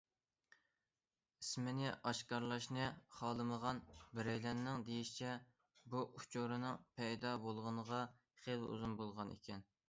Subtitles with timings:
[1.41, 3.81] ئىسمىنى ئاشكارىلاشنى خالىمىغان
[4.21, 5.35] بىرەيلەننىڭ دېيىشىچە،
[5.93, 8.03] بۇ ئۇچۇرنىڭ پەيدا بولغىنىغا
[8.41, 9.65] خېلى ئۇزۇن بولغان ئىكەن.